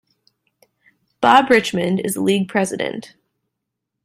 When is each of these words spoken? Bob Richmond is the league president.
Bob 1.21 1.51
Richmond 1.51 1.99
is 1.99 2.15
the 2.15 2.21
league 2.21 2.49
president. 2.49 3.13